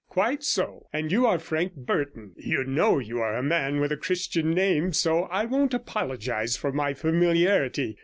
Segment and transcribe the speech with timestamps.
[0.09, 0.87] 'Quite so.
[0.91, 2.31] And you are Frank Burton.
[2.35, 6.71] You know you are a man with a Christian name, so I won't apologise for
[6.71, 7.97] my familiarity.